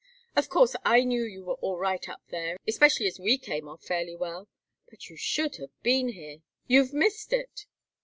[0.35, 3.83] "Of course, I knew you were all right up there, especially as we came off
[3.83, 4.47] fairly well.
[4.89, 6.41] But you should have been here.
[6.65, 7.67] You've missed it!"